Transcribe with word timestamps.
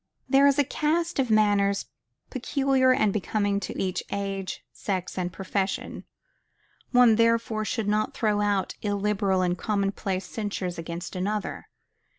There 0.27 0.47
is 0.47 0.57
a 0.57 0.63
cast 0.63 1.19
of 1.19 1.29
manners 1.29 1.85
peculiar 2.31 2.91
and 2.91 3.13
becoming 3.13 3.59
to 3.59 3.79
each 3.79 4.01
age, 4.11 4.65
sex, 4.71 5.15
and 5.15 5.31
profession; 5.31 6.05
one, 6.89 7.17
therefore, 7.17 7.65
should 7.65 7.87
not 7.87 8.15
throw 8.15 8.41
out 8.41 8.73
illiberal 8.81 9.43
and 9.43 9.55
commonplace 9.55 10.25
censures 10.25 10.79
against 10.79 11.15
another. 11.15 11.67